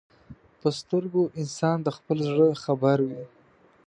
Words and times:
په 0.61 0.69
سترګو 0.79 1.21
انسان 1.41 1.77
د 1.83 1.87
خپل 1.97 2.17
زړه 2.29 2.47
خبر 2.63 2.97
وي 3.09 3.23